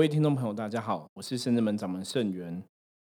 [0.00, 2.64] 各位听众朋友，大家好，我是圣智门掌门圣元。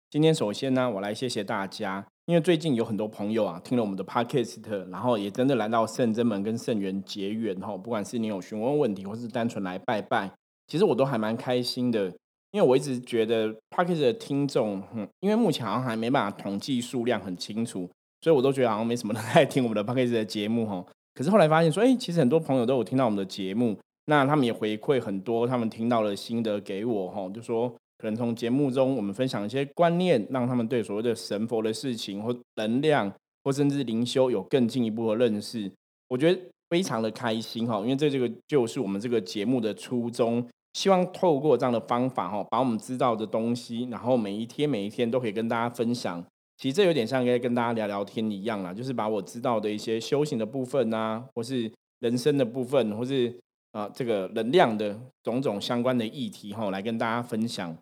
[0.09, 7.77] 今天首先呢，我来谢谢大家，因为最近有很多朋友啊听了我们的 podcast，然后也真的来到圣真门跟圣元结缘哈。
[7.77, 10.33] 不管是你有询问问题，或是单纯来拜拜，
[10.67, 12.07] 其实我都还蛮开心的。
[12.53, 17.87] 因为我一直觉得 podcast 的听众，嗯，因为目前好像还没办法统计数量很清楚，
[18.23, 20.83] 所以我都觉得好像没什么人在听我们的 podcast 的节目哈。
[21.13, 23.77] 可是后来发现说，哎，其实很多朋友都有听到我们的节目，
[24.09, 27.73] 那他们也回馈很多，他们听到了心得给我哈，就说。
[28.01, 35.69] 可能从节目中我们分享一些观念，让他们对所谓的神佛的事情或能量，或甚至灵修有更进一步的认识。
[36.07, 36.41] 我觉得
[36.71, 46.25] 非常的开心哈，因为这这个就是我们这个节目的初衷，希望透过这样的方法哈，把我们知道的东西，然后每一天每一天都可以跟大家分享。
[46.57, 53.37] 其实这有点像跟跟大家聊聊天一样啦，就是把我知道的一些修行的部分啊，或是人生的部分，或是
[53.79, 57.77] 啊这个能量的种种相关的议题哈，来跟大家分享。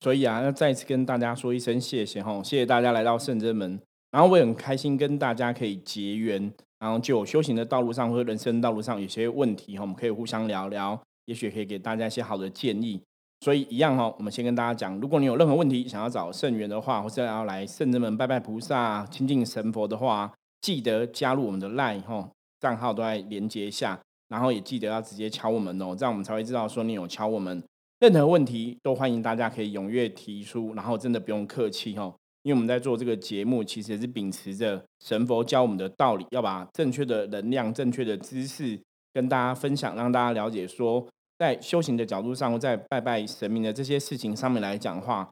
[0.00, 13.00] 所以啊，要再次跟大家说一声谢谢哈，谢谢大家来到圣真门，然后我也很开心跟大家可以结缘，然后就修行的道路上或者人生道路上有些问题哈，我们可以互相聊聊，也许可以给大家一些好的建议。
[13.40, 22.28] 所以一样哈，我们先跟大家讲，如果你有任何问题想要找圣元的话，或者要来圣真门拜拜菩萨、亲近神佛的话，记得加入我们的 LINE 哈，
[22.60, 23.98] 账号都在连接一下，
[24.28, 27.62] 然后也记得要直接敲我们哦，这样我们才会知道说你有敲我们。
[27.98, 38.78] 任何问题都欢迎大家可以踊跃提出，然后真的不用客气哦，因为我们在做这个节目，其实也是秉持着神佛教我们的道理，要把正确的能量、正确的知识
[39.14, 41.06] 跟大家分享，让大家了解说，
[41.38, 45.30] 在修行的角度上，在拜拜神明的这些事情上面来讲话，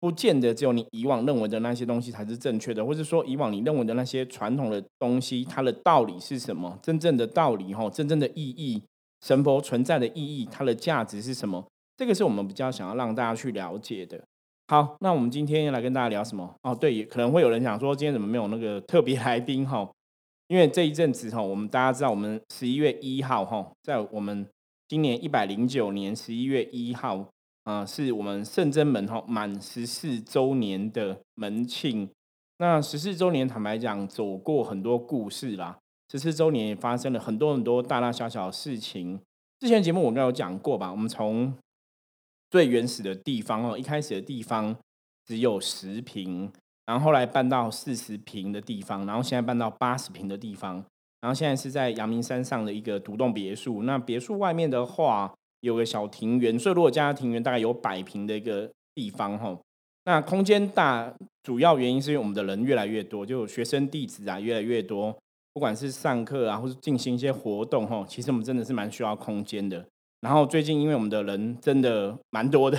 [0.00, 6.78] 不见得只有你以往认为的那些东西才是正确的，或者说以往你认为的那些传统的东西，它的道理是什么？
[6.82, 8.82] 真正的道理哈，真正的意义，
[9.22, 11.64] 神佛存在的意义，它的价值是什么？
[11.96, 14.22] 这个是我们比较想要让大家去了解的。
[14.68, 16.54] 好，那我们今天要来跟大家聊什么？
[16.62, 19.90] 哦，对，可能会有人想说，今天怎么没有那个特别来宾哈？
[20.46, 24.46] 因为这一阵子哈，我们大家知道，我们十一月一号哈，在我们
[24.86, 27.26] 今年一百零九年十一月一号
[27.68, 32.08] 啊，是我们圣真门哈满十四周年的门庆。
[32.56, 35.76] 那十四周年，坦白讲，走过很多故事啦。
[36.10, 39.20] 十四周年也发生了很多很多大大小小的事情。
[39.60, 40.90] 之前节目我应该有讲过吧？
[40.90, 41.52] 我们从
[42.50, 44.74] 最原始的地方哦，一开始的地方
[45.26, 46.50] 只有十平，
[46.86, 50.82] 然后后来搬到四十平的地方，然后现在搬到八十平的地方，
[51.20, 53.82] 然后现在是在阳明山上的一个独栋别墅。
[53.82, 59.58] 那别墅外面的话有个小庭园，所以如果加庭园大概有百平的一个地方哈。
[60.04, 65.14] 那空间大，主要原因是因为我们的人越来越多，就学生弟子啊越来越多，
[65.52, 69.84] 不管是上课啊，或是进行一些活动哈，其实我们真的是蛮需要空间的。
[70.20, 72.78] 然后最近因为我们的人真的蛮多的，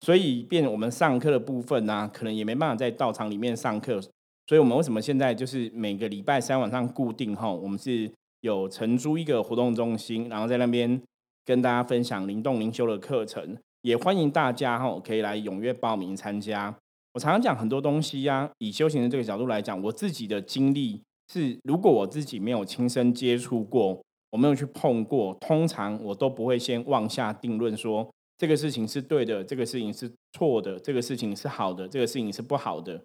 [0.00, 4.00] 所以变我们上课的部分呢，可能也没办法在道场里面上课。
[4.46, 8.10] 所以我们为什么现在就是每个礼拜三晚上固定哈，我们是
[8.40, 11.00] 有承租一个活动中心，然后在那边
[11.44, 16.74] 跟大家分享灵动灵修的课程，也欢迎大家哈可以来踊跃报名参加。
[17.12, 21.02] 我常常讲很多东西呀，以修行的这个角度来讲，我自己的经历
[21.32, 24.00] 是，如果我自己没有亲身接触过。
[24.30, 33.00] 我没有去碰过，通常我都不会先妄下定论说这个事情是对的，这个事情是错的，这个事情是好的，这个事情是不好的。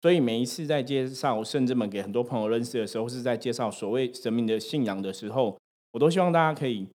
[0.00, 5.58] 所以每一次在介绍圣至们给很多朋友认识的时候，是在介绍所谓神明的信仰的时候，
[5.92, 6.88] 我都希望大家可以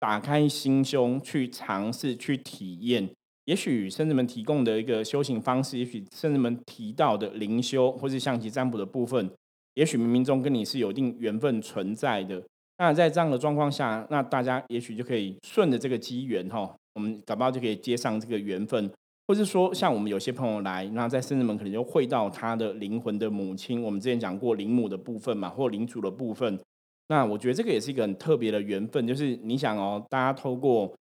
[0.00, 3.08] 打开心胸去尝试去体验。
[3.46, 9.30] 也许圣人们提供的一个修行方式，也许圣人们提到的灵修或是象棋占卜的部分，
[9.74, 12.42] 也许冥冥中跟你是有一定缘分存在的。
[12.76, 18.90] 那在这样的状况下，那大家也许就可以顺着这个机缘哈，我们搞不好就可以接上这个缘分，
[19.26, 26.60] 或是说像我们有些朋友来，那在生日门可能就会到他的灵魂的母亲，我们之前讲过灵母的部分嘛，或灵主的部分。
[27.08, 30.94] 那我觉得这个也是一个很特别的缘分，就是你想哦，大家透过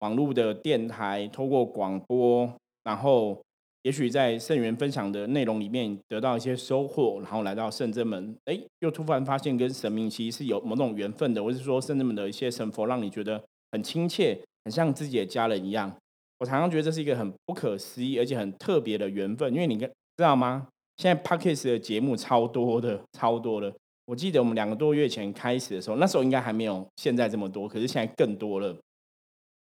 [0.00, 2.52] 网络的电台，透过广播，
[2.84, 3.40] 然后。
[3.84, 13.42] 也许在圣元分享的内容里面得到一些收获，然后来到圣真门，哎，又突然发现跟神明其实是有某种缘分的，或是说圣真门的一些神佛让你觉得
[13.72, 15.92] 很亲切，很像自己的家人一样。
[16.38, 20.68] 我常常觉得这是一个很不可思议而且很特别的缘分，因为你知道吗？
[20.98, 23.74] 现在 Parkes 的节目超多的，超多的。
[24.04, 28.76] 我记得我们两个多月前开始的时候，那时候应该还没有现在这么多，可是现在更多了。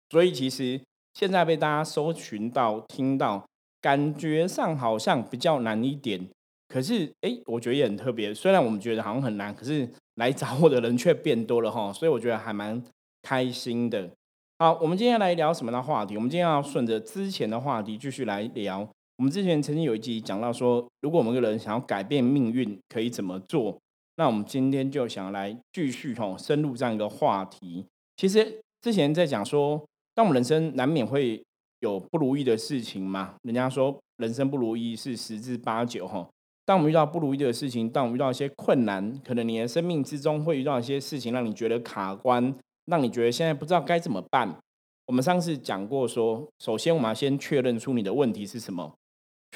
[0.10, 0.80] 所以其实
[1.14, 3.46] 现在被大家搜寻到、听到。
[3.82, 6.20] 感觉上好像比较难一点，
[6.68, 8.34] 可是哎，我觉得也很特别。
[8.34, 12.84] 虽然我们觉得好像很难，可是来找我的人却变多了哈，所以我觉得还蛮
[13.22, 14.10] 开心的。
[14.58, 16.16] 好，我们今天来聊什么的话题？
[16.16, 18.80] 我们今天要顺着之前的话题继续来聊。
[19.18, 23.78] 我们之前曾经有一集讲到说，如果我们个人想要改变命运，可以怎么做？
[24.18, 27.86] 那我们今天就想来继续吼深入这样一个话题。
[28.16, 31.44] 其实之前在讲说，当我们人生难免会
[31.80, 36.28] 有不如意的事情嘛，人家说人生不如意是十之八九哈。
[36.66, 42.56] 当我们遇到不如意的事情，当我们遇到一些困难，可能你的生命之中会遇到一些事情，让你觉得卡关。
[42.86, 44.60] 让你觉得现在不知道该怎么办。
[45.08, 48.94] 我们上次讲过，说首先我们要先确认出你的问题是什么。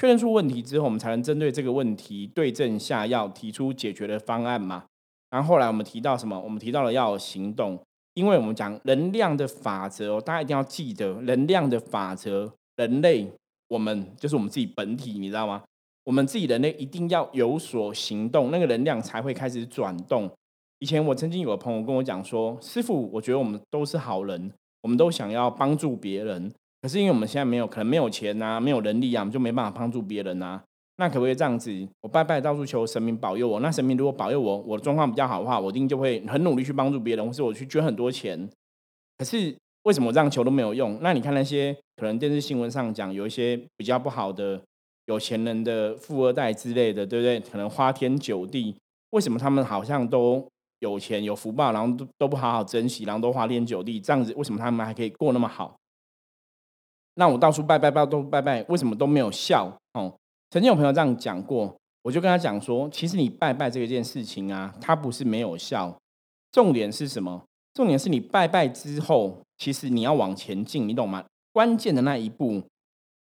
[0.00, 4.84] 确认出问题之后，我们才能针对这个问题对症下药，提出解决的方案嘛。
[5.28, 6.40] 然后后来我们提到什么？
[6.40, 7.78] 我们提到了要行动，
[8.14, 12.50] 因为我们讲能量的法则，大家一定要记得能量的法则。
[12.76, 13.30] 人类，
[13.68, 15.62] 我们就是我们自己本体，你知道吗？
[16.04, 20.30] 我们自己人类一定要有所行动，那个能量才会开始转动。
[20.78, 24.50] 以前我曾经有个朋友跟我讲说：“师傅，我觉得我们都是好人，
[24.80, 26.50] 我们都想要帮助别人。
[26.82, 30.62] 可是因为我们现在没有，可能没有钱啊，没有能力啊，我们就没办法帮助别人啊。
[30.96, 31.70] 那可不可以这样子？
[32.00, 33.60] 我拜拜到处求神明保佑我。
[33.60, 38.48] 那神明如果保佑我，我的状况比较好的话，我一定就会很努力去帮助别人，或是我去捐很多钱。
[39.18, 40.98] 可是为什么这样求都没有用？
[41.02, 44.60] 那你看那些可能电视新闻上讲有一些比较不好的
[45.06, 47.40] 有钱人的富二代之类的，对不对？
[47.40, 48.74] 可能花天酒地，
[49.10, 50.46] 为什么他们好像都？
[50.80, 55.76] 有钱有福报，然后都都不好好珍惜，然后都花天酒地，这样子为什么他们还可以过那么好？
[57.20, 59.70] 那我到处拜拜拜都拜拜，为什么都没有效？
[59.92, 60.10] 哦，
[60.48, 65.94] 曾经有朋友这样讲过，我就跟他讲说，其实你拜拜这一件事情啊，它不是没有效，
[66.50, 67.42] 重点是什么？
[67.74, 71.22] 重点是你拜拜之后，其实你要往前进，你懂吗？
[71.52, 72.62] 关键的那一步，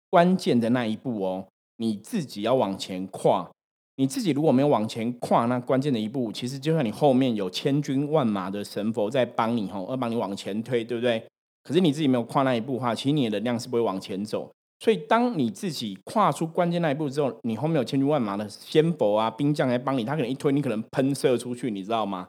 [0.08, 1.48] 关键的那一步哦，
[1.78, 3.50] 你自己要往前跨。
[3.96, 11.26] 你自己如果没有往前跨那关键的一步，其实就算你后面有千军万马的神佛在帮你吼，而帮你往前推，对不对？
[11.62, 14.50] 可是你自己没有跨那一步的话，其实你的能量是不会往前走。
[14.80, 22.28] 所以当你自己跨出关键那一步之后，你后面有千军万马的仙佛啊、兵将来帮你，他可能一推，你可能喷射出去，你知道吗？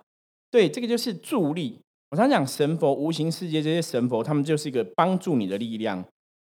[0.52, 1.80] 对，这个就是助力。
[2.12, 6.06] 我常讲神佛、无形世界这些神佛，他们就是一个帮助你的力量。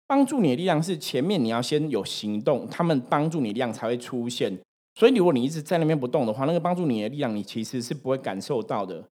[0.09, 4.59] 帮助你的力量是前面你要先有行动，他们帮助你力量才会出现。
[4.99, 9.05] 所以，如果你一直在那边不动的话，那个帮助你的力量，你其实是不会感受到的。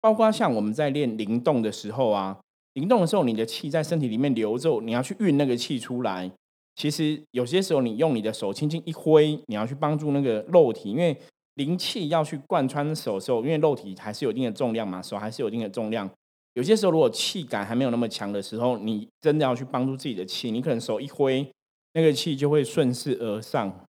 [0.00, 2.38] 包括像我们在练灵动的时候啊，
[2.74, 6.30] 灵动的时候，你的气在身体里面流着，你要去运那个气出来。
[6.76, 11.16] 其实有些时候，你用你的手轻轻一挥，你要去帮助那个肉体，因为
[11.54, 16.10] 灵气要去贯穿手的时候，因为肉体还是有一定的重量嘛，手还是有一定的重量。
[16.54, 21.48] 有些时候，如果气感还没有那么强的时候，你真的要去帮助自己的气，你可能手一挥，
[21.92, 23.84] 那个气就会顺势而上。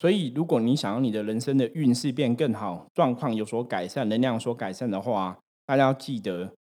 [0.00, 5.36] 所以，如果你想要你的人生的运势变更好，状况有所改善，能量有所改善的话，
[5.66, 6.52] 大家要记得，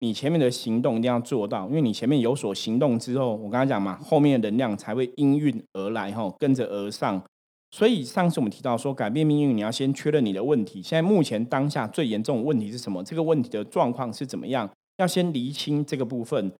[0.00, 7.22] 你前面的行动一定要做到，因为你前面有所行动之后，我刚才讲嘛，后面的能量才会应运而来，哈，跟着而上。
[7.70, 10.82] 所以上次我们提到说，改变命运，你要先确认你的问题。
[10.82, 13.04] 现在目前当下最严重的问题是什么？
[13.04, 14.68] 这个问题的状况是怎么样？
[14.96, 16.52] 要先厘清这个部分，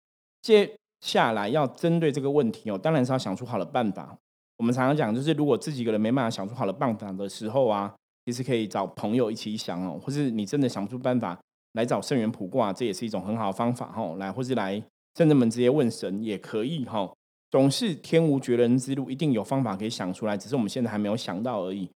[0.43, 0.71] 接
[1.01, 4.17] 下来要针对这个问题哦，当然是要想出好的办法。
[4.59, 7.93] 我们常常讲，就是如果自己一个人没办法想出好的办法的时候啊，
[8.27, 11.37] 其实可以找朋友一起想哦，或是你真的想不出办法
[11.73, 14.15] 来找圣元卜卦，这也是一种很好的方法哈。
[14.17, 14.83] 来，或是来
[15.17, 17.13] 圣人们直接问神也可以哈。
[17.51, 21.91] 总是天无绝人之路，一定有方法可以想出来，只是我们现在还没有想到而已。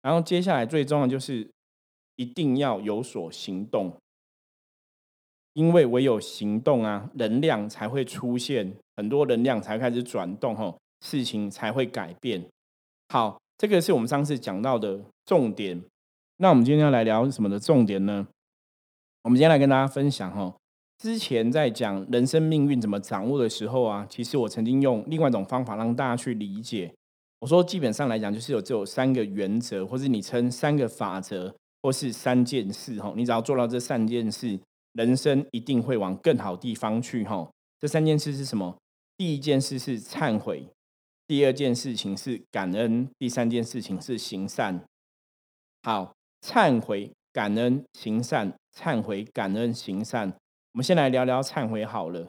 [0.00, 1.48] 然后接下来最重要就是
[2.16, 3.96] 一定要有所行动，
[5.54, 10.74] 因为唯有行动啊，能量才会出现，很多能量才开始转动哈。
[11.04, 12.46] 事情才会改变。
[13.08, 15.82] 好，这个是我们上次讲到的重点。
[16.36, 18.28] 那我们今天要来聊什么的重点呢？
[19.22, 20.52] 我们今天来跟大家分享哈。
[20.98, 26.92] 之前在讲人生命运怎么掌握的时候啊，其实我曾经用另外一种方法让大家去理解。
[27.38, 33.12] 我说，基本上来讲，就是有只有三个原则，或者你称三个法则，或是三件事哈。
[33.16, 34.58] 你只要做到这三件事，
[34.92, 37.48] 人生一定会往更好地方去哈。
[37.80, 38.76] 这三件事是什么？
[39.16, 40.68] 第一件事是忏悔。
[41.26, 44.84] 第二件事情是感恩，第三件事情是行善。
[45.82, 46.12] 好，
[46.46, 50.28] 忏悔、感恩、行善，忏悔、感恩、行善。
[50.72, 52.28] 我们先来聊聊忏悔好了。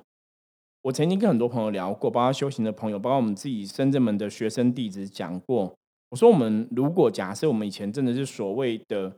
[0.83, 5.73] 我曾经跟很多朋友聊过，包括修行的朋友，包括我们自己深圳门的学生弟子讲过。
[6.09, 9.15] 我说，我们如果假设我们以前真的是所谓的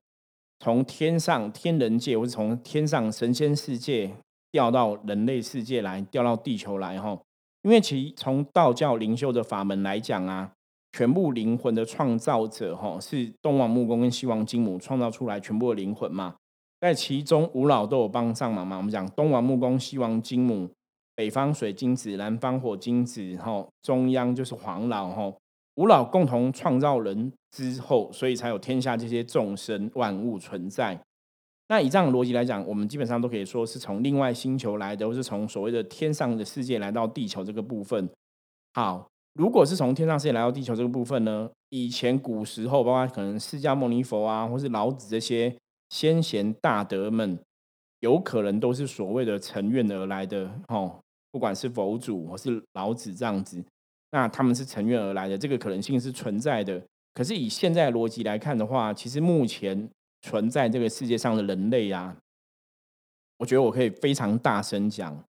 [0.59, 4.15] 从天上天人界，或者从天上神仙世界
[4.51, 7.19] 掉到人类世界来，掉到地球来，哈。
[7.63, 10.53] 因为其从道教灵修的法门来讲啊，
[10.95, 16.35] 全部灵魂的创造者哈是东王木公跟西王金母创造出来全部的灵魂嘛。
[16.79, 18.77] 在其中五老都有帮上忙嘛。
[18.77, 20.69] 我们讲东王木工，西王金母，
[21.13, 25.37] 北方水金子，南方火金子，吼，中央就是黄老，吼，
[25.75, 30.97] 五老共同创造人之后，所以才有天下这些众生万物存在。
[31.67, 38.09] 那以这样的逻辑来讲，我们基本上都可以说是从另外星球来的，或是从所谓的天上的世界来到地球这个部分。
[38.75, 41.49] 好，如果是从天上世界来到地球这个部分呢？
[41.69, 45.55] 以前古时候，包括可能释迦牟尼佛啊，或是老子这些
[45.89, 47.37] 先贤大德们，
[47.99, 50.49] 有可能都是所谓的成愿而来的。
[50.69, 50.99] 哦，
[51.31, 53.63] 不管是佛祖或是老子这样子，
[54.11, 56.81] 那他们是成愿而来的，这个可能性是存在的。
[57.13, 59.89] 可是以现在逻辑来看的话，其实目前。
[60.21, 62.17] 存在这个世界上的人类啊，
[63.37, 65.23] 我觉得我可以非常大声讲，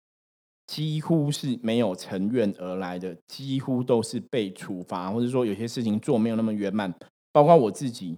[0.67, 6.93] 几乎是没有成愿而来的，几乎都是被处罚，或者说有些事情做没有那么圆满。
[7.31, 8.17] 包括我自己，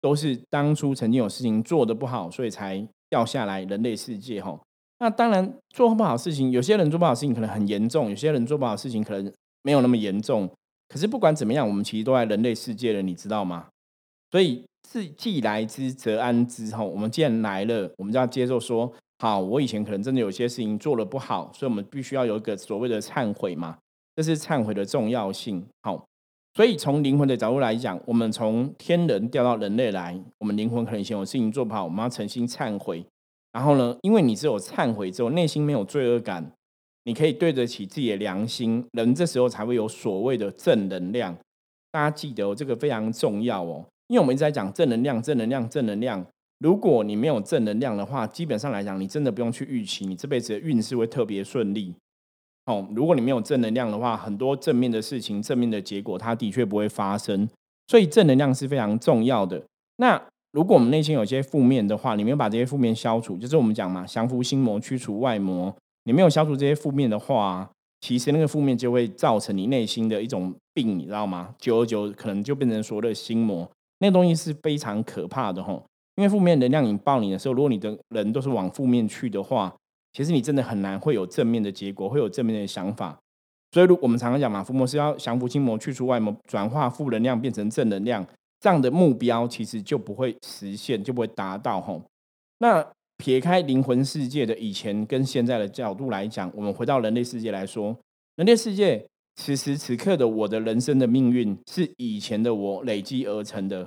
[0.00, 4.42] 都是当初曾经有事情做的不好，所以才掉下来人类世界。
[4.42, 4.60] 哈，
[4.98, 10.50] 那当然做不好事情，有些人做不好事情可能很严重，有些人做不好事情可能没有那么严重。
[10.88, 13.68] 可是不管怎么样，我们其实都在人类世界了，你知道吗？
[14.30, 14.64] 所以。
[14.88, 23.78] 既既来之则安之，吼，我们既然来了，我们就要接受说，好，我以前可能真的有些事情做的不好，所以我们必须要有一个所谓的忏悔嘛，
[24.14, 25.64] 这是忏悔的重要性。
[25.82, 26.06] 好，
[26.54, 33.04] 所以从灵魂的角度来讲，我们从天人掉到人类来，我们灵魂可能以前有事情做不好，我们要诚心忏悔。
[33.52, 36.52] 然后呢，因为你只有忏悔之后，内心没有罪恶感，
[37.04, 41.34] 你可以对得起自己的良心，人这时候才会有所谓的正能量。
[41.90, 43.82] 大家记得哦，这个非常重要哦。
[44.08, 46.24] 因为我们一直在讲正能量，正能量，正能量。
[46.58, 51.94] 如果你没有正能量的话，基本上来讲，你真的不用去预期你这辈子的运势会特别顺利。
[52.64, 57.48] 哦，如果你没有正能量的话，很多正面的事情、正面的结果，它的确不会发生。
[57.88, 59.62] 所以正能量是非常重要的。
[59.98, 60.20] 那
[60.52, 65.72] 如果我们内心有些负面的话，你没有把这些负面消除，就是我们讲嘛，降服心魔，驱除外魔。
[66.04, 67.70] 你没有消除这些负面的话，
[68.00, 71.54] 其实那个负面就会造成你内心的一种病，你知道吗？
[71.58, 73.70] 久而久，可能就变成所谓的心魔。
[74.00, 75.84] 那东西是非常可怕的吼，
[76.16, 79.74] 因为负面能量引爆你的时候，如果你的人都是往负面去的话，
[80.12, 83.18] 其实你真的很难会有正面的结果，会有正面的想法。
[83.72, 88.26] 所以，如我们常常讲嘛，伏魔是要降服心魔，去除外魔，转化负能量变成正能量，
[88.60, 92.02] 这样的目标其实就不会实现，就不会达到吼。
[92.58, 92.86] 那
[93.18, 97.96] 撇开灵魂世界的以前跟现在的角度来讲，我们回到人类世界来说，
[98.36, 99.06] 人类世界。
[99.38, 103.84] 此时此刻的我的人生的命运是以前的我累积而成的，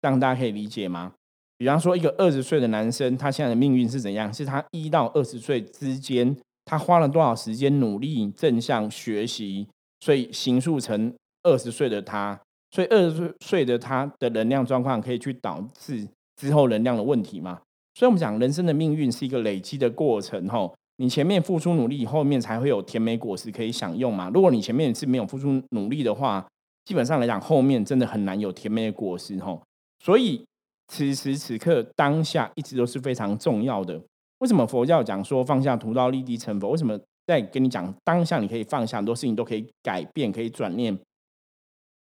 [0.00, 1.14] 这样大家可以理解吗？
[1.62, 4.34] 比方说，一个二十岁的男生，他现在的命运是怎样？
[4.34, 9.68] 是他一到二十岁之间，他花了多少时间努力正向学习，
[10.00, 11.14] 所以形塑成
[11.44, 12.36] 二十岁的他。
[12.72, 16.04] 所以二十岁的他的能量状况可以去导致
[16.34, 17.60] 之后能量的问题吗？
[17.94, 20.74] 所以我们讲人生的命运是一个累积的过程，吼。
[20.96, 24.28] 你前面付出努力，后面才会有甜美果实可以享用嘛？
[24.34, 26.44] 如果你前面是没有付出努力的话，
[26.84, 29.62] 基本上来讲，后面真的很难有甜美的果实吼。
[30.04, 30.44] 所以
[30.92, 33.98] 此时此刻当下一直都是非常重要的。
[34.40, 36.68] 为什么佛教讲说放下屠刀立地成佛？
[36.68, 40.92] 为什么在跟你讲当下你可以放下很多事情都可以改变，可以转念？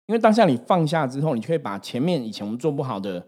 [0.07, 3.27] 因为当下你放下之后，你可以把前面以前我们做不好的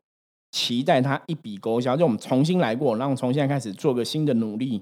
[0.53, 4.81] 期待它一笔勾销，就我们重新来过，然后从现在开始做个新的努力。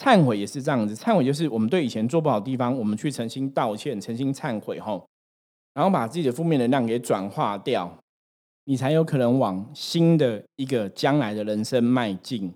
[0.00, 5.04] 忏悔也是这样子，忏悔就是我们对以前做不好的地方，我们去诚心道歉、诚心忏悔后，
[5.74, 7.98] 然后把自己的负面能量给转化掉，
[8.66, 12.52] 你才有可能往新的一个将来的人生迈进。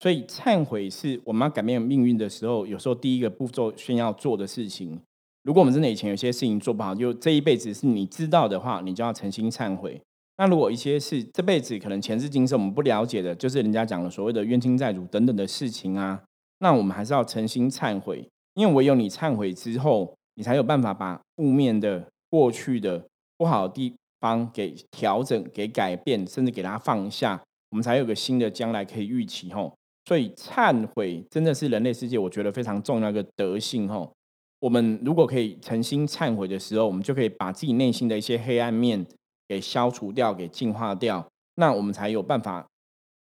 [0.00, 5.00] 所以，忏悔是我们要改变命运的时候，有时候第一个步骤先要做的事情。
[5.42, 10.00] 如果我们真的以前有些事情做不好，就这一辈子是你知道的话，你就要诚心忏悔。
[10.36, 16.22] 那如果一些是这辈子可能前世今生我们不了解的，就是人家讲的所谓的冤亲债主等等的事情啊。
[16.60, 18.24] 那我们还是要诚心忏悔，
[18.54, 23.04] 因为唯有你忏悔之后，你才有办法把负面的、过去的
[23.36, 29.52] 不好的地帮给调整、给改变，甚至给它放下，我们才有个新的将来可以预期。
[29.52, 29.74] 吼，
[30.06, 33.88] 所以忏悔真的是人类世界我觉得非常重要的德性。
[33.88, 34.12] 吼，
[34.60, 39.06] 我们如果可以诚心忏悔的时候，我们就可以把自己内心的一些黑暗面
[39.46, 42.66] 给消除掉、给净化掉，那我们才有办法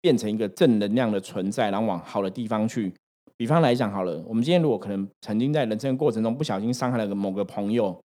[0.01, 2.93] 变成一个正能量的存在，然后往好的地方去。
[3.35, 7.99] 比方来讲好了，我们今天如果可能曾经在人生过程中不小心伤害了某个朋友，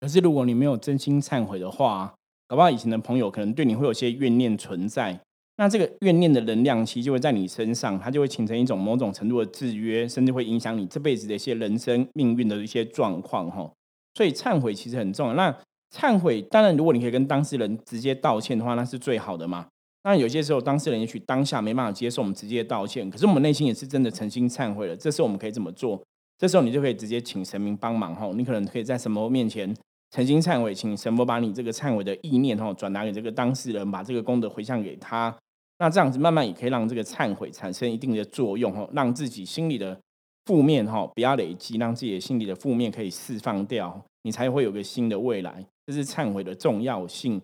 [0.00, 2.14] 可是如果你没有真心忏悔的话，
[2.48, 5.20] 搞不好以前的朋友可能对你会有些怨念存在。
[5.56, 13.70] 那这个怨念的能量其实就会在你身上，它就会形成一种某种程度的制约，甚至会影响你这辈子的一些人生命运的一些状况哈。
[14.14, 15.34] 所以忏悔其实很重要。
[15.34, 15.54] 那
[15.94, 19.66] 忏悔当然，如果你可以跟当事人直接道歉的话，那是最好的嘛。
[20.04, 24.96] 那有些时候当事人也许当下没办法接受我们直接道歉，可是我们内心也是真的诚心忏悔了。
[24.96, 26.02] 这时候我们可以怎么做？
[26.38, 29.76] 这时候你就可以直接请神明帮忙哈，你可能可以在什么面前
[30.10, 35.34] 诚心忏悔，请神佛把你这个忏悔的意念哈转达给这个当事人，把这个功德回向给他。
[35.78, 39.98] 那这样子慢慢也可以让这个忏悔产生一定的作用哈，让自己心里的
[40.46, 45.64] 负面哈不要累积，让自己的心里的负面可以释放掉，你才会有个新的未来。
[45.86, 47.40] 这是忏悔的重要性。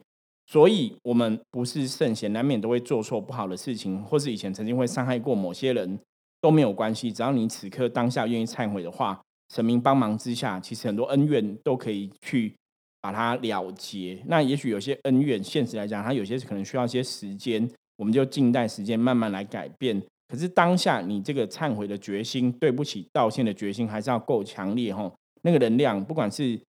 [0.47, 5.99] 所以，我们不是圣贤，难免都会做错不好的事情，或是以前曾经会伤害过某些人。
[6.39, 9.21] 都没有关系，只要你此刻当下愿意忏悔的话，
[9.55, 12.55] 神明帮忙之下，其实很多恩怨都可以去
[13.00, 14.23] 把它了结。
[14.26, 20.03] 那也许有些恩怨，现实来讲，它有些可能需要一些时间，我们就静待时间慢慢来改变。
[20.29, 25.12] 可是当下你这个忏悔的决心，对不起道歉的决心，还是要够强烈哈。
[25.43, 26.61] 那个能量，不管是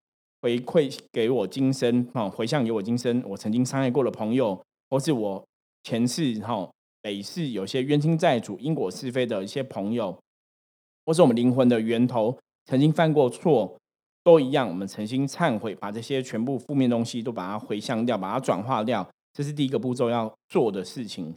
[0.44, 5.44] 回馈给我今生哈，回向给我今生我曾经伤害过的朋友，或是我
[5.84, 6.70] 前世哈。
[7.00, 10.20] 北世有些冤亲债主、因果是非的一些朋友，
[11.06, 13.76] 或是我们灵魂的源头，曾经犯过错，
[14.24, 14.68] 都一样。
[14.68, 19.10] 我们诚心忏悔，把这些全部负面东西都把它回向掉，把它转化掉。
[19.34, 21.34] 这是第一个步骤要做的事情。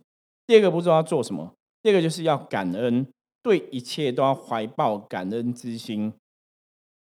[0.46, 1.54] 第二个步骤要做什么？
[1.82, 3.06] 第二个就是要感恩，
[3.42, 6.12] 对一切都要怀抱感恩之心。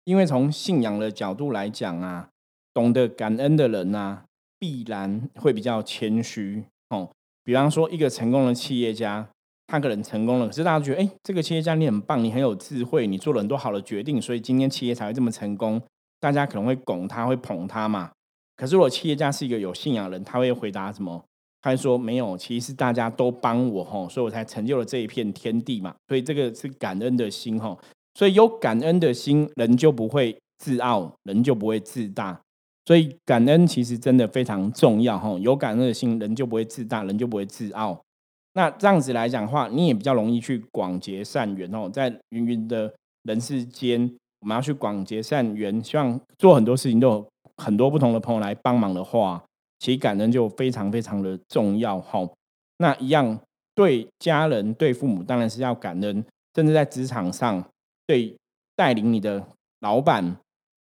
[0.03, 2.29] 因为从信仰的角度来讲啊，
[2.73, 4.25] 懂得感恩的人啊，
[4.59, 7.09] 必然会比较谦虚哦。
[7.43, 9.27] 比方说，一个成功的企业家，
[9.71, 15.79] 他可能成功了，可是大家觉得，哎，这个企业家你很棒，你很有智慧，你做了很多好的决定，所以今天企业才会这么成功。
[16.19, 18.09] 大家可能会拱他，会捧他嘛。
[18.57, 21.23] 可是如果企业家是一个有信仰人，他会回答什么？
[21.61, 25.93] 他会说，没有，其实大家都帮我吼，所以我才成就了这一片天地嘛。
[26.07, 27.77] 所以这个是感恩的心吼，
[28.15, 32.41] 所以有感恩的心，人就不会自傲，人就不会自大。
[32.85, 38.01] 所以感恩其实真的非常重要吼，有感恩的心，人就不会自大，人就不会自傲。
[38.59, 41.89] 那这样子来讲的话，你也比较容易去广结善缘哦。
[41.89, 42.93] 在芸芸的
[43.23, 49.41] 人世间，我们要去广结善缘，希望做很多事情都有很多不同的朋友来帮忙的话，
[49.79, 52.27] 其实感恩就非常非常的重要哈。
[52.79, 53.39] 那一样
[53.73, 56.21] 对家人、对父母，当然是要感恩，
[56.53, 57.63] 甚至在职场上，
[58.05, 58.35] 对
[58.75, 59.41] 带领你的
[59.79, 60.35] 老板。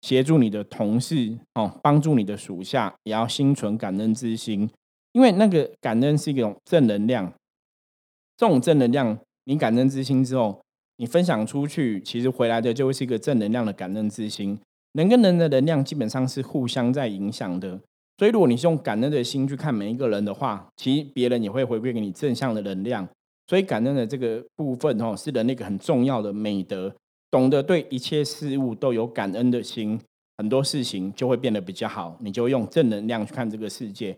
[0.00, 4.66] 协助你的同事哦，帮助你的属下，也要心存感恩之心，
[5.12, 7.30] 因为那个感恩是一种正能量。
[8.40, 10.62] 这种正能量，你感恩之心之后，
[10.96, 14.58] 你分享出去，其实回来的就会是一个正能量的感恩之心。
[14.94, 17.78] 人跟人的能量基本上是互相在影响的，
[18.16, 23.06] 所以如果你是用感恩的心去看每一个人的话，其实别人也会回馈给你正向的能量。
[23.46, 26.90] 所以感恩的这个部分哦，是人那个很重要的美德。
[27.30, 30.00] 懂得对一切事物都有感恩的心，
[30.38, 32.16] 很多事情就会变得比较好。
[32.20, 34.16] 你就用正能量去看这个世界，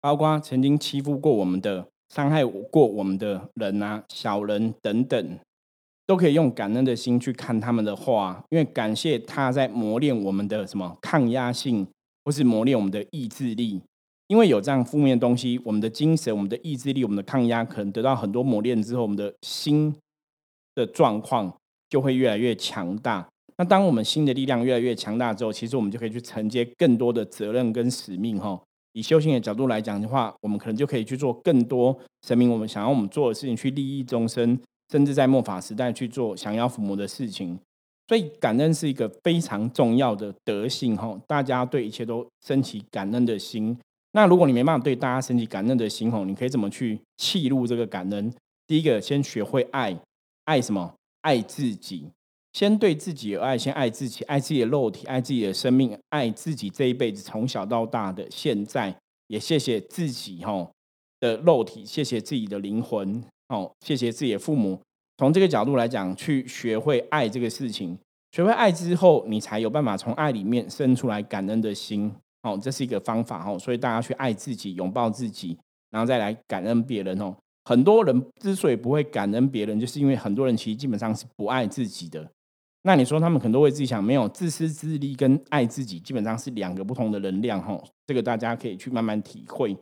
[0.00, 1.84] 包括曾经欺负过我们的、
[2.14, 5.38] 伤害过我们的人啊、小人等等，
[6.06, 11.86] 都可以用感恩的心去看他们的话，因为感谢他在磨练我们的什么抗压性，
[12.24, 13.80] 或是磨练我们的意志力。
[14.28, 19.94] 因为有这样负面的东西，我们的精神、我们的意志力、我们的抗压，可能得到很多磨练之后，我们的心
[20.74, 21.52] 的状况。
[21.90, 23.24] 就会越来越强大。
[23.56, 28.36] 那当我们心的力量越来越强大之后，其实我们就可以去承接更多的责任跟使命。
[28.36, 28.60] 哈，
[28.94, 34.58] 以修行的角度来讲的话，我们可能就可以去做更多神明我们想要我们做的事情，去利益众生，
[34.90, 37.58] 甚至在末法时代去做降妖伏魔的事情。
[38.06, 40.96] 所以，感恩是一个非常重要的德性。
[40.96, 43.76] 哈，大家对一切都升起感恩的心。
[44.12, 48.32] 那如果你没办法对大家升起感恩的心，吼，你可以怎么去弃入这个感恩？
[48.66, 49.98] 第一个，先学会爱，
[50.44, 50.94] 爱什么？
[51.22, 52.06] 爱自己，
[52.54, 60.70] 先对自己有爱，先爱自己，爱自己的肉体，爱自己的生命，爱自己这一辈子从小到大的现在，也谢谢自己哈
[61.18, 64.80] 的肉体，谢谢自己的灵魂哦，谢谢自己的父母。
[65.18, 67.98] 从这个角度来讲，去学会爱这个事情，
[68.30, 72.12] 学会爱之后，你才有办法从爱里面生出来感恩的心
[72.42, 73.58] 哦，这是一个方法哦。
[73.58, 75.58] 所以大家去爱自己，拥抱自己，
[75.90, 77.34] 然后再来感恩别人哦。
[77.64, 82.30] 很多人之所以不会感恩别人，就是因为很多人其实基本上是不爱自己的。
[82.86, 87.82] 那你说他们可能都为自己想，没有自私自利跟爱自己基本上是两个不同的能量哈。
[88.06, 89.74] 这个大家可以去慢慢体会。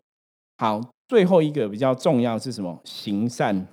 [0.59, 2.81] 好，最后一个比较重要是什么？
[2.85, 3.67] 行善。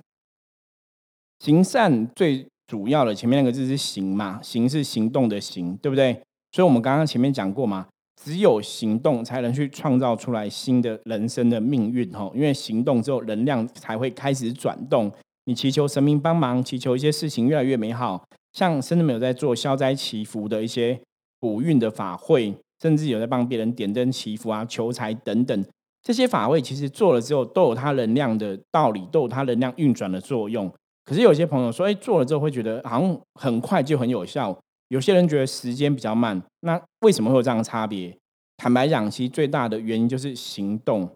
[1.38, 4.40] 行善最主要的前面那个字是行嘛？
[4.42, 6.12] 行是行动的行，对不对？
[6.50, 7.86] 所以我们刚刚前面讲过嘛。
[8.22, 15.10] 只有行动才能去创造出来新的人生的命运哈，因为行动之后能量才会开始转动。
[15.44, 18.22] 你祈求神明帮忙，祈求一些事情越来越美好。
[18.52, 21.00] 像甚至没有在做消灾祈福的一些
[21.38, 25.64] 补运的法会，甚至有在帮别人点灯祈福啊、求财等等。
[26.02, 30.72] 这些法会其实做了之后，都有它能量的道理，都有它能量运转的作用。
[31.04, 34.58] 可是有些朋友说，哎，做了之后会觉得好像很快就很有效，
[34.88, 36.42] 有些人觉得时间比较慢。
[36.60, 38.16] 那为什么会有这样的差别？
[38.56, 41.10] 坦白讲，其实最大的原因就是行动。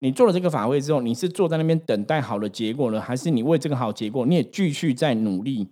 [0.00, 5.68] 你做了这个法会之后，你是坐在那边等待好的结果呢，还是你为这个好结果，你也继续在努力？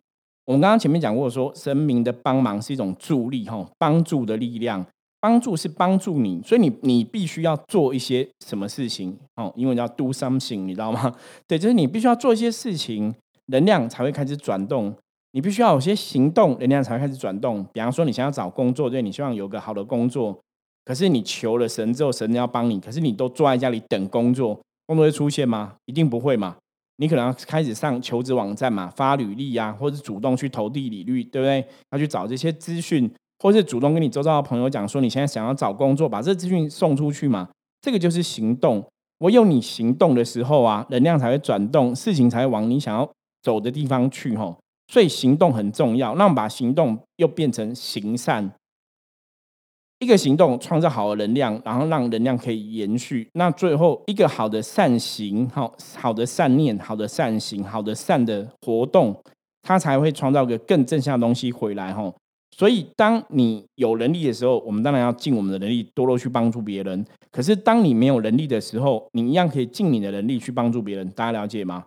[0.47, 4.85] 我们刚刚前面讲过，说神明的帮忙是一种助力，哈，帮助的力量，
[5.21, 11.15] 帮助是帮助你，所以你你必须要做一些什么事情，哦，因为叫 do something，你知道吗？
[11.47, 13.15] 对，就是你必须要做一些事情，
[13.47, 14.95] 能量才会开始转动。
[15.33, 17.65] 你必须要有些行动，能量才会开始转动。
[17.73, 20.39] 比方说，你想要找工作，对你希望有个好的工作。
[20.85, 25.75] 可是你求了神之后，神要帮你，可是你都坐在家里等工作，工作会出现吗？
[25.87, 26.57] 一定不会嘛。
[26.97, 31.67] 你可能要开始上求职网站嘛，发履历啊，或者主动去投递履历，对不对？
[31.91, 37.49] 要去找这些资讯，或是主动跟你周遭的朋友讲说，你现在想要找工作，把这资讯送出去嘛。
[37.81, 38.85] 这个就是行动。
[39.19, 43.09] 我有你行动的时候啊，能量才会转动，事情才会往你想要
[43.43, 44.57] 走的地方去吼。
[44.93, 46.15] 所以行动很重要。
[46.17, 48.51] 那我们把行动又变成行善。
[50.05, 53.27] 一个行动创造好的能量，然后让能量可以延续。
[53.33, 59.19] 那最后一个好的善行，好好的善念，好的善行，好的善的活动，
[59.63, 61.91] 它才会创造个更正向的东西回来。
[61.95, 62.13] 哈，
[62.55, 67.03] 所以当你有能力的时候，我们当然要尽我们的能力，多多去帮助别人。
[67.33, 71.09] 可是当你没有能力的时候，你一样可以尽你的能力去帮助别人。
[71.13, 71.87] 大家了解吗？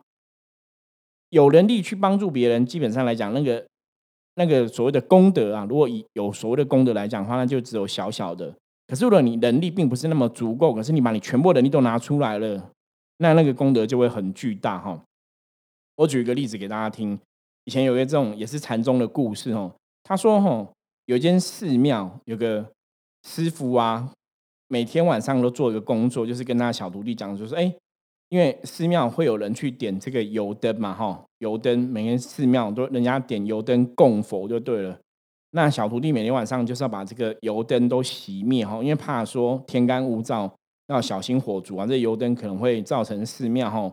[1.29, 3.63] 有能力去帮助别人，基本上来讲，那个。
[4.37, 8.55] 那个所谓的功德啊，如果以有所谓的功德来讲的话，那就只有小小的。
[8.87, 12.71] 可是如果你能力并不是那么足够，可是你把你全部能力都拿出来了，
[13.17, 15.03] 那那个功德就会很巨大哈。
[15.95, 17.19] 我举一个例子给大家听，
[17.65, 19.73] 以前有一个这种也是禅宗的故事哦。
[20.03, 20.67] 他说哈，
[21.05, 22.65] 有一间寺庙有个
[23.27, 24.11] 师傅啊，
[24.67, 27.73] 每天晚上都做一个工作，就是跟他小徒弟讲，就说哎。
[28.29, 34.97] 因为寺庙会有人去点这个油灯嘛，哈，油灯每天寺庙都人家点油灯供佛就对了。
[35.51, 40.51] 那小徒弟每天晚上就是要把这个油灯都熄灭，哈，因为怕说天干物燥，
[40.87, 43.91] 要小心火烛啊，这油灯可能会造成寺庙哈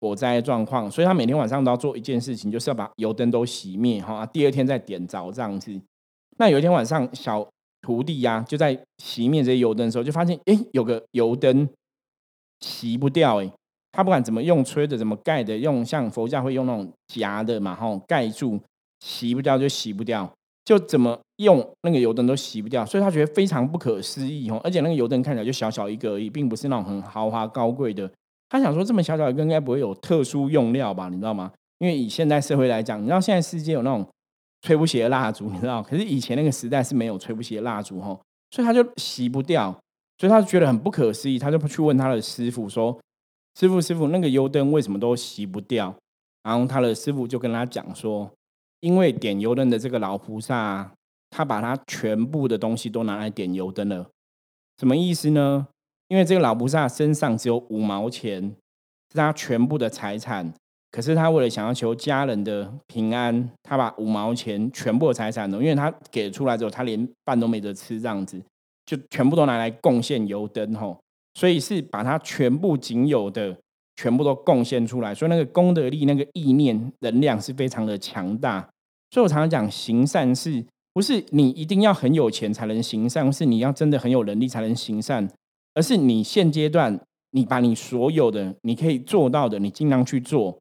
[0.00, 5.80] 火灾状况，所以他每天晚上都要做一件事情，就是要把油灯都熄灭，哈，第二天再点着这样子。
[6.38, 7.48] 那有一天晚上，小
[7.80, 11.68] 徒弟呀就在熄灭这些油灯的时候，就发现哎，有个油灯
[12.60, 13.50] 熄不掉，哎。
[13.92, 18.60] 他不管怎么用吹的，怎么盖的，用像佛教会用那种夹的嘛，吼盖住，
[19.00, 20.30] 洗不掉就洗不掉，
[20.64, 28.08] 就怎么用那个油灯都洗不掉，所以他觉得非常不可思议，吼，而且那个油灯看起来就小小一个而已，并不是那种很豪华高贵的。
[28.48, 31.50] 他想说这么小小一个应该不会有特殊用料吧，你知道吗？
[31.78, 34.06] 因为以现代社会来讲，你知道现在世界有那种
[34.62, 38.20] 吹不熄的蜡烛，你知道，可是以前那个时代是没有吹不熄的蜡烛，吼，
[38.52, 39.76] 所以他就洗不掉，
[40.18, 42.96] 所以他觉得很不可思议，他就去问他的师傅说。
[43.58, 45.94] 师傅，师傅，那个油灯为什么都熄不掉？
[46.42, 48.30] 然后他的师傅就跟他讲说，
[48.80, 50.90] 因为点油灯的这个老菩萨，
[51.28, 54.06] 他把他全部的东西都拿来点油灯了。
[54.78, 55.66] 什么意思呢？
[56.08, 58.42] 因为这个老菩萨身上只有五毛钱，
[59.12, 60.52] 是他全部的财产。
[60.90, 68.42] 可是他为了想要求家人的平安，他把五毛钱全部的财产呢，因为他给出来之后，他连饭都没得吃，这样子
[68.86, 70.98] 就全部都拿来贡献油灯吼。
[71.40, 73.56] 所以是把它全部仅有的
[73.96, 78.60] 全部都贡献出来，所以那个功德力、那个意念能量是非常的强大。
[79.10, 85.26] 所以我常常讲，行善是不是你一定要很有钱才能行善，是你要真的很有能力才能行善，
[85.72, 87.00] 而是你现阶段
[87.30, 90.58] 你把你所有的你可以做到的，你尽量去做。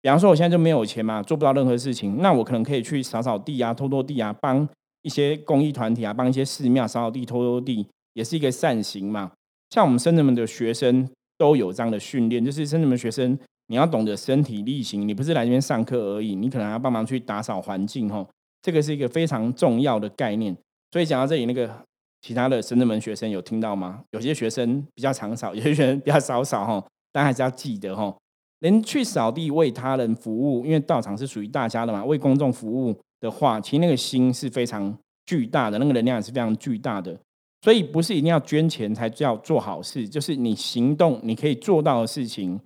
[0.00, 4.66] 比方说，我现在就没有钱嘛，做不到任何事情，那我可能可以去扫扫地啊、拖拖地啊，帮
[5.02, 9.30] 一些公益团体啊、帮一些寺庙扫扫地、拖拖地，也是一个善行嘛。
[9.72, 11.08] 像我们深圳们的学生
[11.38, 18.22] 都有这样的训练，就是深圳们学生，你要懂得身体力行，你不是来这边上课而已，你可能要帮忙去打扫环境哈，
[18.60, 20.54] 这个是一个非常重要的概念。
[20.90, 21.74] 所以讲到这里，那个
[22.20, 24.02] 其他的深圳门学生有听到吗？
[24.10, 28.14] 有些学生比较常扫， 有些学生比较少扫哈，但还是要记得哈，
[28.58, 37.18] 能去扫地为他人服务，因为道场是属于大家的嘛，为公众服务的话，其实那个心是非常巨大的，那个能量也是非常巨大的。
[37.62, 42.60] 所以不是一定要捐钱才叫做好事，就是你行动你可以做到的事情，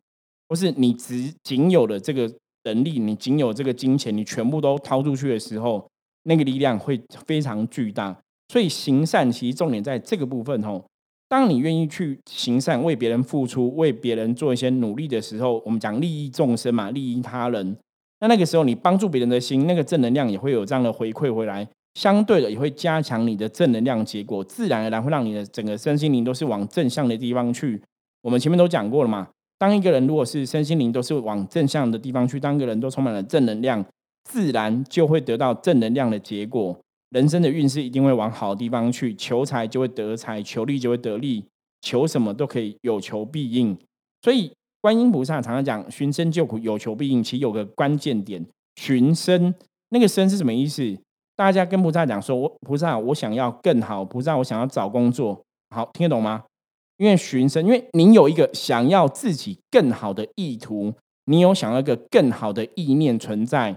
[0.49, 2.29] 或是你只仅有的这个
[2.65, 5.87] 能力，你仅有这个金钱，你全部都掏出去的时候，
[6.23, 8.19] 那个力量会非常巨大。
[8.49, 10.83] 所以行善其实重点在这个部分哦。
[11.29, 17.77] 当你愿意去行善，为别人付出，为别人做一些努力的时候，我们讲利益众生嘛，利益他人，
[18.21, 21.69] 那那个时候你帮助别人的心，那个正能量也会有这样的回馈回来。
[21.97, 27.83] 相对的，也会加强你的正能量，结果自然而然会让你的整个身心灵都是往正向的地方去。
[28.21, 29.27] 我们前面都讲过了嘛。
[29.57, 33.83] 当一个人如果是身心灵都是往正向的地方去，当个人都充满了正能量，
[34.25, 36.79] 自然就会得到正能量的结果。
[37.09, 41.43] 人生的运势一定会往好的地方去，求财就会得财，求利就会得利，
[41.81, 43.75] 求什么都可以有求必应。
[44.21, 47.25] 所以观音菩萨常常讲寻声救苦，有求必应。
[47.25, 49.55] 其实有个关键点，寻声
[49.89, 50.99] 那个声是什么意思？
[51.37, 56.45] 大家跟菩萨讲说，我菩萨我想要更好，菩萨我想要找工作，好听得懂吗？
[56.97, 60.95] 因为寻声，因为您有一个想要自己更好的意图，
[61.27, 63.77] 你有想要一个更好的意念存在，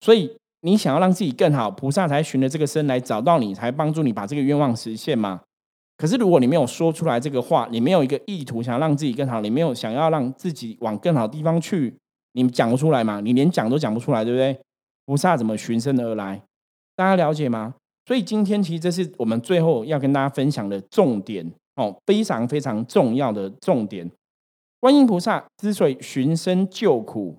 [0.00, 5.42] 所以你想要让自己更好，菩萨才寻了这个身来找到你，才帮助你把这个愿望实现嘛。
[5.98, 11.94] 可是如果你没有说出来这个话，你没有一个意图想要让自己更好，你没有想要让自己往更好的地方去，
[12.32, 13.20] 你讲不出来嘛？
[13.20, 14.58] 你连讲都讲不出来，对不对？
[15.04, 16.40] 菩萨怎么寻声而来？
[16.96, 17.74] 大家了解吗？
[18.06, 21.52] 所以今天其实这是我们最后要跟大家分享的重点。
[21.76, 24.10] 哦，非常非常重要的重点。
[24.80, 27.36] 观音菩萨之所以寻声救苦，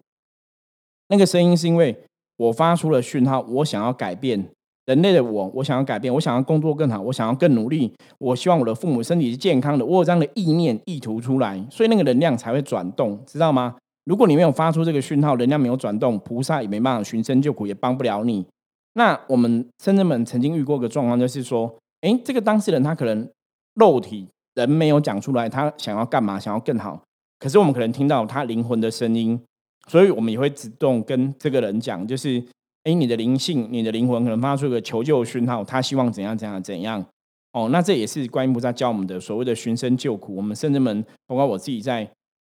[1.07, 1.97] 那个声音是因为
[2.37, 4.47] 我发出了讯号，我想要改变
[4.85, 13.75] 人类的我，我想要改变，我想要工作更好，我想要更努力，我希望我的父母身体是健康的，我有这样的意念意图出来，所以那个能量才会转动，知道吗？
[14.03, 18.45] 如果你没有发出这个讯号，能量没有转动，菩萨也没办法寻声救苦，也帮不了你。
[18.97, 23.29] 那我们深圳们曾经遇过个状况，就是说，哎，这个当事人他可能。
[23.79, 26.39] 肉体人没有讲出来，他想要干嘛？
[26.39, 26.99] 想要更好。
[27.37, 29.39] 可是我们可能听到他灵魂的声音，
[29.87, 32.43] 所以我们也会主动跟这个人讲，就是：
[32.85, 37.05] 哎，你的灵性、你的灵魂可能发出一个求救讯号，他希望怎样怎样怎样。
[37.53, 40.35] 哦，那这也是观音菩萨教我们的所谓的寻声救苦。
[40.35, 42.09] 我们甚至们，包括我自己在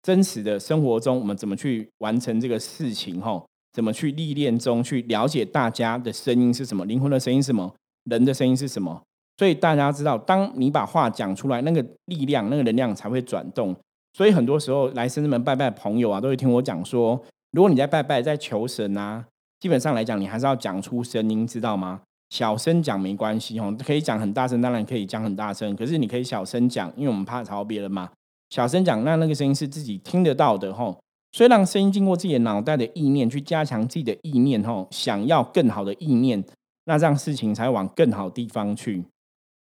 [0.05, 3.21] 真实的生活中，我们怎么去完成这个事情？
[3.21, 3.45] 哈，
[3.79, 6.85] 怎么去历练中去了解大家的声音是什么？
[6.87, 7.73] 灵魂的声音是什么？
[8.11, 9.01] 人的声音是什么？
[9.37, 13.73] 所以大家知道，当你把话讲出来，那个力量、那个能量才会转动。
[14.15, 19.25] 所以很多时候来深圳门拜拜的朋友啊，都会听我讲说，如果你在拜拜、在求神啊，
[19.61, 22.01] 基本上来讲，你还是要讲出声音，知道吗？
[22.31, 28.11] 小声讲没关系哦，可以讲很大声，当然可以讲很大声，可是你可以小声讲，因为我们怕吵别人嘛。
[28.51, 30.99] 小声讲，那那个声音是自己听得到的吼。
[31.33, 36.43] 所以让声音经过自己的脑袋的意念，去加强自己的意念吼，想要更好的意念，
[36.85, 39.05] 那这样事情才往更好地方去。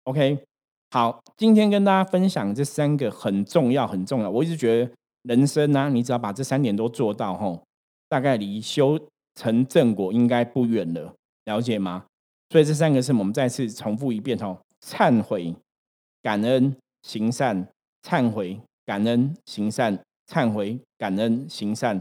[0.04, 0.38] OK，
[0.90, 4.30] 好，今天跟大家分享这三个很重要、很重要。
[4.30, 4.90] 我一直觉得
[5.22, 7.62] 人生呢，你只要把这三点都做到，吼，
[8.08, 8.98] 大概离修
[9.34, 11.14] 成正果应该不远了。
[11.44, 12.04] 了解吗？
[12.50, 15.54] 所以这三个是我们再次重复一遍，吼：忏悔、
[16.22, 17.68] 感恩、行善。
[18.00, 19.98] 忏悔、感恩、行善。
[20.32, 22.00] 忏悔、感恩、行善。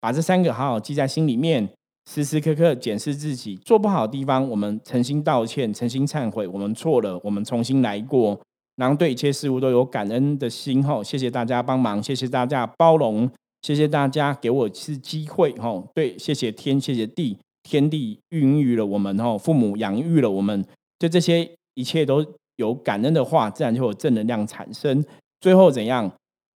[0.00, 1.68] 把这三个好好记在心里面。
[2.08, 8.40] 时时刻刻检视自己做不好的地方，我们诚心道歉，诚心忏悔，我们错了，我们重新来过，
[8.76, 10.80] 然后对一切事物都有感恩的心。
[10.84, 13.28] 吼，谢谢大家帮忙，谢谢大家包容，
[13.62, 15.52] 谢谢大家给我一次机会。
[15.58, 20.64] 吼，对，谢谢天，谢谢地，天地孕育了我们，吼，父母养育了我们，
[21.00, 25.04] 对这些一切都有感恩的话，自然就有正能量产生。
[25.40, 26.08] 最后怎样？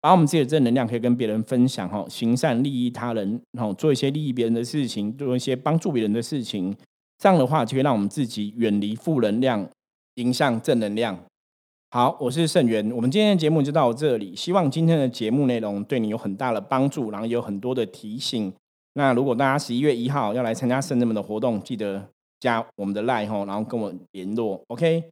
[0.01, 6.73] 把我们自己的正能量可以跟别人分享哈，行善利益他人，然后做一些利益别人的事情，做一些帮助别人的事情，
[7.17, 9.69] 这样的话就会让我们自己远离负能量，
[10.15, 11.19] 迎向正能量。
[11.91, 14.35] 好，我是盛元，我们今天的节目就到这里。
[14.35, 18.53] 希望今天的节目内容对你有很大的帮助，然后有很多的提醒。
[18.93, 22.07] 那如果大家十一月一号要来参加圣人们的活动，记得
[22.39, 24.61] 加我们的 line 哈，然后跟我联络。
[24.67, 25.03] OK，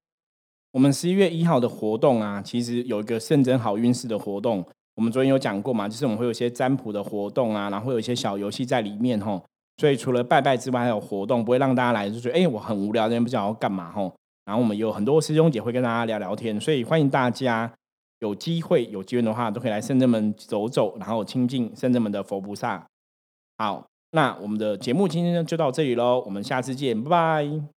[0.72, 4.66] 我们十一月一号的活动啊，其实有一个圣真好运势的活动。
[4.98, 9.42] 我们昨天有讲过嘛，就是我们会有一些占卜的活动啊，然后会有一些小游戏在里面吼。
[9.78, 14.12] 所以除了拜拜之外，还有活动，不会让大家来就觉得哎，我很无聊，今天不知道要干嘛吼。
[14.46, 17.72] 然后我们有很多师兄姐会跟大家聊聊天，所以欢迎大家
[18.20, 22.84] 有机会有机缘的话，都可以来圣正门走走，然后亲近圣正门的佛菩萨。
[23.60, 27.77] 好，那我们的节目今天就到这里喽，我们下次见，拜拜。